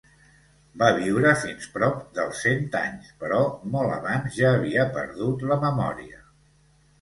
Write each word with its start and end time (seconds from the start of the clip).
Va 0.81 0.85
viure 0.99 1.33
fins 1.41 1.67
prop 1.75 1.99
dels 2.19 2.39
cent 2.45 2.65
anys 2.79 3.11
però 3.25 3.43
molt 3.77 3.93
abans 3.99 4.39
ja 4.39 4.55
havia 4.55 4.89
perdut 4.97 5.47
la 5.53 5.61
memòria. 5.67 6.21